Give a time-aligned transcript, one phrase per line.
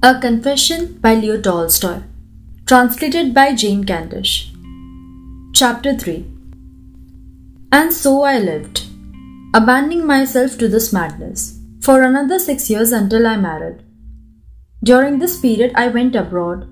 [0.00, 2.02] A Confession by Leo Tolstoy.
[2.66, 4.52] Translated by Jane Kentish.
[5.52, 6.24] Chapter 3
[7.72, 8.84] And so I lived,
[9.56, 13.82] abandoning myself to this madness, for another six years until I married.
[14.84, 16.68] During this period, I went abroad.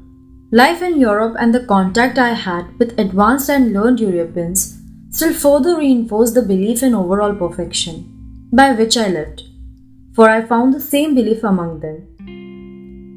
[0.52, 4.80] Life in Europe and the contact I had with advanced and learned Europeans
[5.11, 8.04] still further reinforced the belief in overall perfection,
[8.52, 9.43] by which I lived,
[10.14, 12.15] for I found the same belief among them.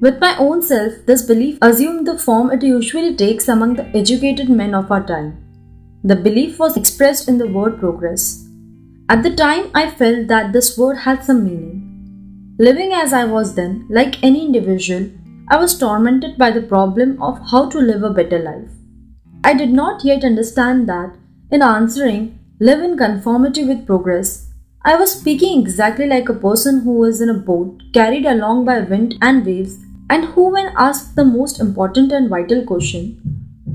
[0.01, 4.47] With my own self, this belief assumed the form it usually takes among the educated
[4.49, 5.43] men of our time.
[6.05, 8.47] The belief was expressed in the word progress.
[9.09, 12.55] At the time, I felt that this word had some meaning.
[12.57, 15.09] Living as I was then, like any individual,
[15.49, 18.71] I was tormented by the problem of how to live a better life.
[19.43, 21.17] I did not yet understand that,
[21.51, 24.47] in answering, live in conformity with progress,
[24.85, 28.79] I was speaking exactly like a person who is in a boat carried along by
[28.79, 29.77] wind and waves
[30.09, 33.21] and who, when asked the most important and vital question,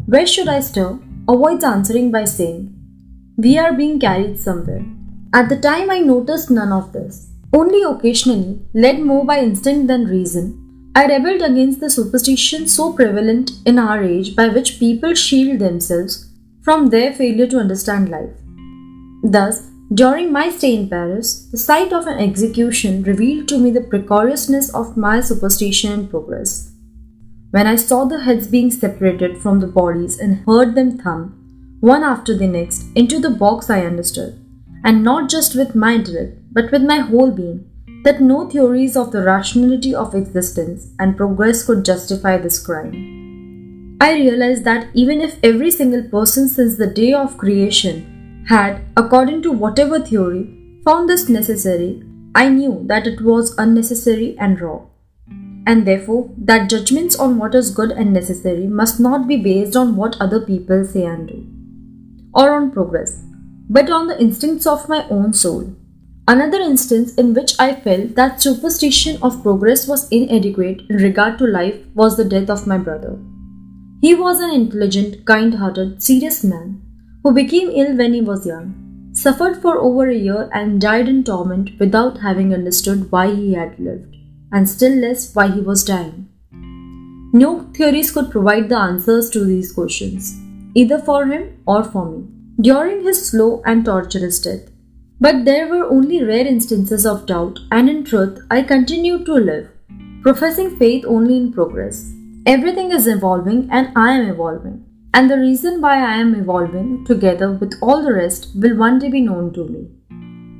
[0.06, 0.98] Where should I stir?
[1.28, 2.74] avoids answering by saying,
[3.36, 4.84] We are being carried somewhere.
[5.32, 7.28] At the time, I noticed none of this.
[7.52, 10.60] Only occasionally, led more by instinct than reason,
[10.96, 16.30] I rebelled against the superstition so prevalent in our age by which people shield themselves
[16.62, 18.30] from their failure to understand life.
[19.24, 23.82] Thus, during my stay in Paris, the sight of an execution revealed to me the
[23.82, 26.72] precariousness of my superstition and progress.
[27.50, 31.34] When I saw the heads being separated from the bodies and heard them thump,
[31.80, 34.42] one after the next, into the box, I understood,
[34.82, 37.70] and not just with my intellect, but with my whole being,
[38.05, 43.98] that no theories of the rationality of existence and progress could justify this crime.
[44.00, 48.13] I realized that even if every single person since the day of creation
[48.48, 52.02] had, according to whatever theory, found this necessary,
[52.34, 54.90] I knew that it was unnecessary and wrong.
[55.66, 59.96] And therefore, that judgments on what is good and necessary must not be based on
[59.96, 61.46] what other people say and do,
[62.34, 63.22] or on progress,
[63.70, 65.74] but on the instincts of my own soul.
[66.28, 71.46] Another instance in which I felt that superstition of progress was inadequate in regard to
[71.46, 73.18] life was the death of my brother.
[74.02, 76.83] He was an intelligent, kind hearted, serious man
[77.24, 78.67] who became ill when he was young,
[79.12, 83.80] suffered for over a year, and died in torment without having understood why he had
[83.80, 84.14] lived,
[84.52, 86.29] and still less why he was dying.
[87.33, 90.39] No theories could provide the answers to these questions,
[90.74, 92.24] either for him or for me,
[92.61, 94.70] during his slow and torturous death.
[95.18, 99.70] But there were only rare instances of doubt, and in truth, I continued to live,
[100.23, 102.13] professing faith only in progress.
[102.45, 104.84] Everything is evolving, and I am evolving.
[105.17, 109.08] And the reason why I am evolving together with all the rest will one day
[109.08, 109.86] be known to me.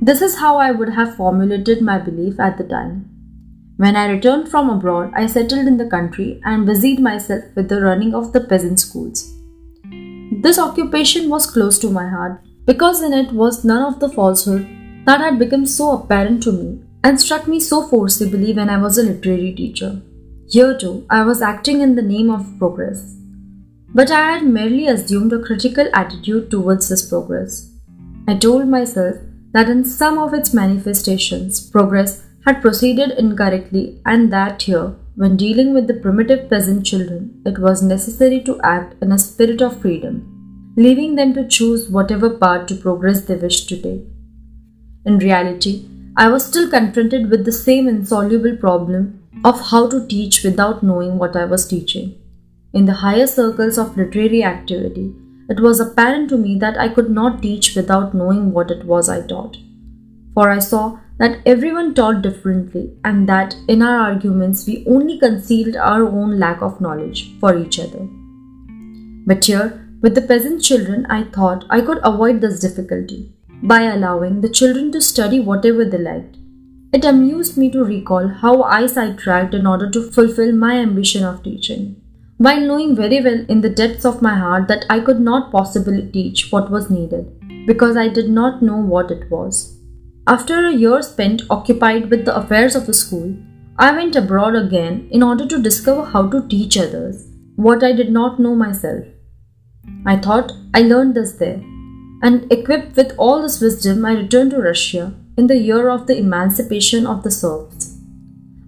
[0.01, 3.09] This is how I would have formulated my belief at the time.
[3.75, 7.81] When I returned from abroad, I settled in the country and busied myself with the
[7.81, 9.29] running of the peasant schools.
[10.41, 14.65] This occupation was close to my heart because in it was none of the falsehood
[15.05, 18.97] that had become so apparent to me and struck me so forcibly when I was
[18.97, 20.01] a literary teacher.
[20.47, 23.15] Here too, I was acting in the name of progress
[23.95, 27.71] but I had merely assumed a critical attitude towards this progress.
[28.27, 29.15] I told myself
[29.53, 35.73] that in some of its manifestations, progress had proceeded incorrectly, and that here, when dealing
[35.73, 40.73] with the primitive peasant children, it was necessary to act in a spirit of freedom,
[40.75, 44.03] leaving them to choose whatever path to progress they wished to take.
[45.05, 50.43] In reality, I was still confronted with the same insoluble problem of how to teach
[50.43, 52.15] without knowing what I was teaching.
[52.75, 55.15] In the higher circles of literary activity,
[55.47, 59.07] it was apparent to me that I could not teach without knowing what it was
[59.07, 59.55] I taught.
[60.33, 65.77] For I saw that everyone taught differently, and that in our arguments we only concealed
[65.77, 68.09] our own lack of knowledge for each other.
[69.25, 73.33] But here, with the peasant children, I thought I could avoid this difficulty
[73.63, 76.35] by allowing the children to study whatever they liked.
[76.91, 81.41] It amused me to recall how I sidetracked in order to fulfill my ambition of
[81.41, 82.01] teaching
[82.37, 86.07] while knowing very well in the depths of my heart that I could not possibly
[86.11, 89.77] teach what was needed, because I did not know what it was.
[90.27, 93.35] After a year spent occupied with the affairs of the school,
[93.77, 98.11] I went abroad again in order to discover how to teach others what I did
[98.11, 99.05] not know myself.
[100.05, 101.61] I thought I learned this there,
[102.21, 106.17] and equipped with all this wisdom, I returned to Russia in the year of the
[106.17, 107.97] emancipation of the serfs.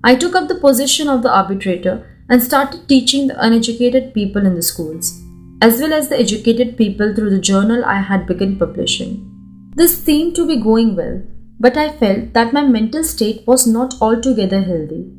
[0.03, 4.55] I took up the position of the arbitrator and started teaching the uneducated people in
[4.55, 5.21] the schools,
[5.61, 9.31] as well as the educated people through the journal I had begun publishing.
[9.75, 11.21] This seemed to be going well,
[11.59, 15.13] but I felt that my mental state was not altogether healthy.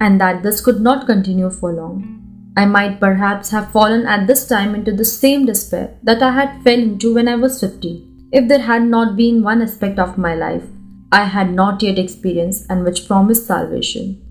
[0.00, 2.20] and that this could not continue for long.
[2.56, 6.62] I might perhaps have fallen at this time into the same despair that I had
[6.62, 10.34] fell into when I was 50, if there had not been one aspect of my
[10.34, 10.64] life
[11.12, 14.23] I had not yet experienced and which promised salvation.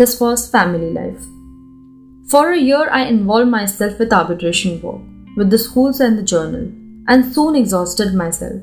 [0.00, 1.22] This was family life.
[2.30, 5.02] For a year, I involved myself with arbitration work,
[5.36, 6.72] with the schools and the journal,
[7.06, 8.62] and soon exhausted myself.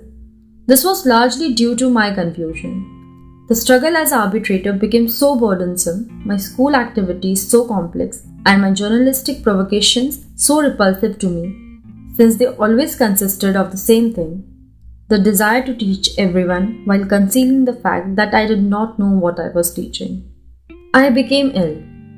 [0.66, 2.74] This was largely due to my confusion.
[3.50, 9.44] The struggle as arbitrator became so burdensome, my school activities so complex, and my journalistic
[9.44, 11.44] provocations so repulsive to me,
[12.16, 14.32] since they always consisted of the same thing
[15.10, 19.40] the desire to teach everyone while concealing the fact that I did not know what
[19.40, 20.34] I was teaching.
[20.98, 21.76] I became ill,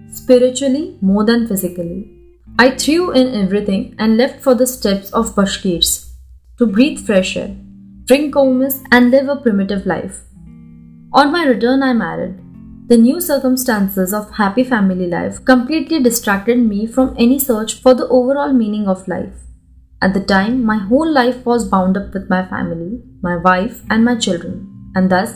[0.09, 2.09] spiritually more than physically.
[2.57, 6.13] I threw in everything and left for the steppes of Bashkirs
[6.59, 7.57] to breathe fresh air,
[8.05, 10.21] drink kumis, and live a primitive life.
[11.11, 12.39] On my return, I married.
[12.87, 18.07] The new circumstances of happy family life completely distracted me from any search for the
[18.07, 19.43] overall meaning of life.
[20.01, 24.05] At the time, my whole life was bound up with my family, my wife, and
[24.05, 25.33] my children, and thus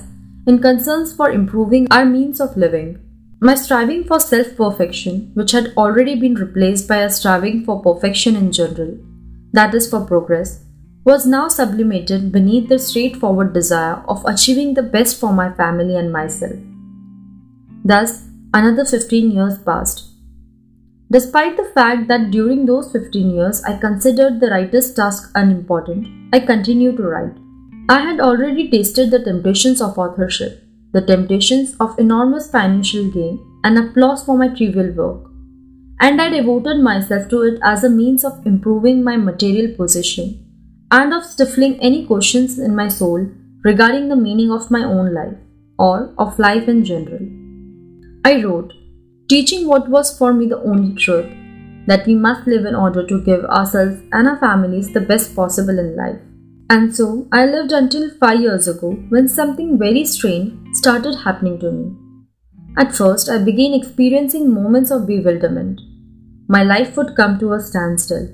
[0.48, 3.03] in concerns for improving our means of living.
[3.46, 8.38] My striving for self perfection, which had already been replaced by a striving for perfection
[8.38, 8.98] in general,
[9.52, 10.64] that is, for progress,
[11.04, 16.14] was now sublimated beneath the straightforward desire of achieving the best for my family and
[16.14, 16.56] myself.
[17.84, 18.24] Thus,
[18.54, 20.06] another 15 years passed
[21.12, 26.40] Despite the fact that during those 15 years I considered the writer's task unimportant, I
[26.40, 27.36] continued to write.
[27.90, 30.63] I had already tasted the temptations of authorship,
[30.94, 35.30] the temptations of enormous financial gain and applause for my trivial work,
[36.00, 40.40] and I devoted myself to it as a means of improving my material position
[40.92, 43.28] and of stifling any questions in my soul
[43.64, 45.38] regarding the meaning of my own life
[45.80, 47.26] or of life in general.
[48.26, 48.74] I wrote,
[49.30, 51.32] teaching what was for me the only truth
[51.88, 55.80] that we must live in order to give ourselves and our families the best possible
[55.80, 56.20] in life.
[56.74, 61.72] And so I lived until five years ago when something very strange started happening to
[61.72, 61.96] me.
[62.76, 65.80] At first, I began experiencing moments of bewilderment.
[66.48, 68.30] My life would come to a standstill,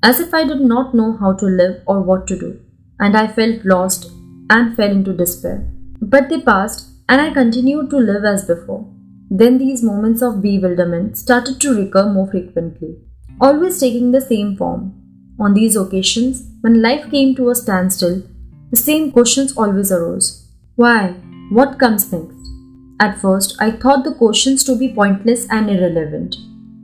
[0.00, 2.60] as if I did not know how to live or what to do,
[3.00, 4.08] and I felt lost
[4.48, 5.68] and fell into despair.
[6.00, 8.88] But they passed, and I continued to live as before.
[9.28, 12.96] Then these moments of bewilderment started to recur more frequently,
[13.40, 15.01] always taking the same form.
[15.38, 18.22] On these occasions, when life came to a standstill,
[18.70, 20.46] the same questions always arose.
[20.76, 21.14] Why?
[21.50, 22.36] What comes next?
[23.00, 26.36] At first, I thought the questions to be pointless and irrelevant.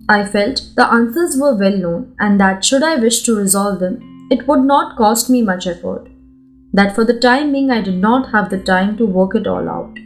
[0.08, 4.28] I felt the answers were well known and that should I wish to resolve them,
[4.30, 6.08] it would not cost me much effort.
[6.72, 9.68] That for the time being I did not have the time to work it all
[9.68, 9.96] out.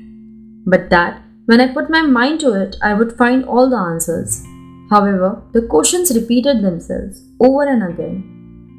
[0.67, 4.45] But that when I put my mind to it, I would find all the answers.
[4.91, 8.32] However, the questions repeated themselves over and again,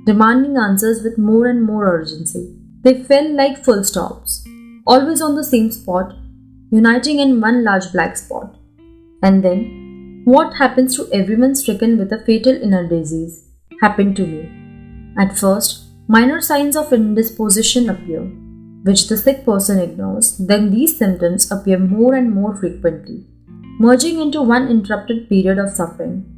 [0.05, 2.55] demanding answers with more and more urgency.
[2.81, 4.45] They fell like full stops,
[4.85, 6.13] always on the same spot,
[6.71, 8.55] uniting in one large black spot.
[9.21, 13.49] And then, what happens to everyone stricken with a fatal inner disease
[13.81, 14.49] happened to me.
[15.17, 18.29] At first, minor signs of indisposition appear
[18.83, 23.25] which the sick person ignores, then these symptoms appear more and more frequently,
[23.79, 26.32] merging into one interrupted period of suffering.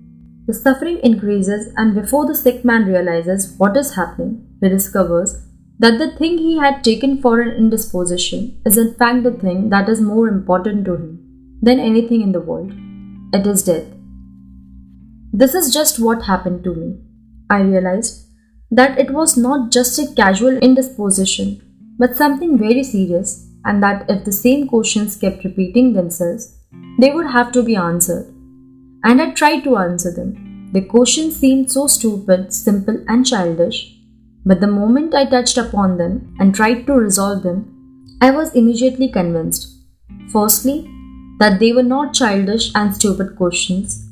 [0.48, 5.42] The suffering increases, and before the sick man realizes what is happening, he discovers
[5.80, 9.90] that the thing he had taken for an indisposition is in fact the thing that
[9.90, 12.72] is more important to him than anything in the world.
[13.34, 13.86] It is death.
[15.34, 17.00] This is just what happened to me.
[17.50, 18.28] I realized
[18.72, 21.62] that it was not just a casual indisposition
[21.98, 26.54] but something very serious, and that if the same questions kept repeating themselves,
[27.00, 28.35] they would have to be answered.
[29.06, 30.72] And I tried to answer them.
[30.74, 33.96] The questions seemed so stupid, simple, and childish,
[34.46, 39.10] but the moment I touched upon them and tried to resolve them, I was immediately
[39.10, 39.68] convinced.
[40.34, 40.90] Firstly,
[41.40, 44.06] that they were not childish and stupid questions,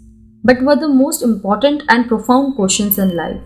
[0.44, 3.42] but were the most important and profound questions in life.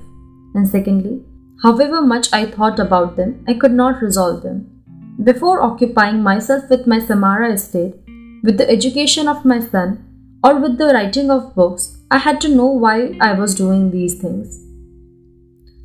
[0.53, 1.23] And secondly,
[1.63, 4.83] However much I thought about them, I could not resolve them.
[5.23, 7.95] Before occupying myself with my Samara estate,
[8.43, 10.06] with the education of my son,
[10.47, 14.13] or with the writing of books, I had to know why I was doing these
[14.21, 14.63] things.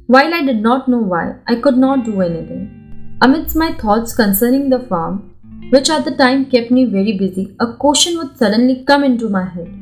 [0.06, 3.16] While I did not know why, I could not do anything.
[3.20, 5.34] Amidst my thoughts concerning the farm,
[5.70, 9.44] which at the time kept me very busy, a question would suddenly come into my
[9.48, 9.72] head.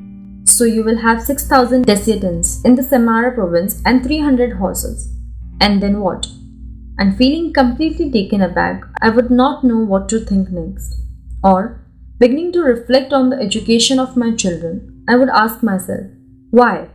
[0.44, 5.12] So you will have 6,000 dessiatins in the Samara province and 300 horses.
[5.60, 6.26] And then what?
[6.98, 10.94] And feeling completely taken aback, I would not know what to think next.
[11.44, 11.79] Or,
[12.20, 16.02] Beginning to reflect on the education of my children, I would ask myself,
[16.50, 16.88] why?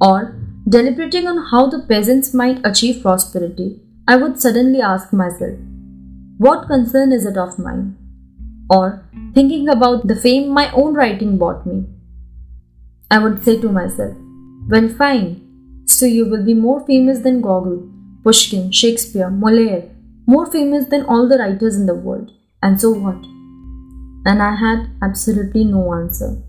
[0.00, 0.36] Or,
[0.68, 5.58] deliberating on how the peasants might achieve prosperity, I would suddenly ask myself,
[6.38, 7.96] what concern is it of mine?
[8.70, 11.84] Or, thinking about the fame my own writing bought me,
[13.10, 14.16] I would say to myself,
[14.68, 17.90] well, fine, so you will be more famous than Gogol,
[18.22, 19.90] Pushkin, Shakespeare, Moliere,
[20.24, 22.30] more famous than all the writers in the world.
[22.62, 23.35] And so what?
[24.26, 26.42] And I had absolutely no answer.